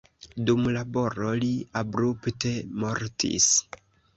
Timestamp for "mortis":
2.85-3.55